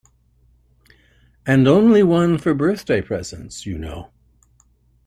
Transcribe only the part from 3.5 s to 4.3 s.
you know.